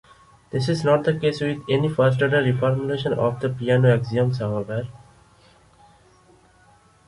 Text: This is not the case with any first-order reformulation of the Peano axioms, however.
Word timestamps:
This 0.49 0.67
is 0.67 0.83
not 0.83 1.03
the 1.03 1.13
case 1.13 1.41
with 1.41 1.61
any 1.69 1.87
first-order 1.87 2.41
reformulation 2.41 3.15
of 3.19 3.39
the 3.39 3.49
Peano 3.51 3.93
axioms, 3.99 4.39
however. 4.39 4.87